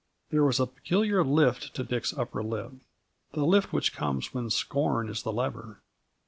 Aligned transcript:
There 0.31 0.43
was 0.43 0.59
a 0.59 0.65
peculiar 0.65 1.23
lift 1.23 1.75
to 1.75 1.83
Dick's 1.83 2.11
upper 2.17 2.41
lip 2.41 2.71
the 3.33 3.45
lift 3.45 3.71
which 3.71 3.93
comes 3.93 4.33
when 4.33 4.49
scorn 4.49 5.07
is 5.09 5.21
the 5.21 5.31
lever. 5.31 5.83